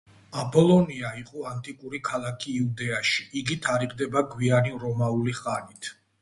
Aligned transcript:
აპოლონია 0.43 1.09
იყო 1.23 1.43
ანტიკური 1.49 1.99
ქალაქი 2.07 2.53
იუდეაში, 2.61 3.27
იგი 3.43 3.59
თარიღდება 3.67 4.25
გვიანი 4.33 4.75
რომაული 4.87 5.37
ხანით. 5.43 5.93